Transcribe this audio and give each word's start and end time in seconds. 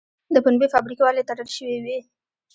د 0.33 0.35
پنبې 0.45 0.67
فابریکې 0.73 1.03
ولې 1.05 1.23
تړل 1.29 1.49
شوې 1.57 1.77
وې؟ 1.83 1.97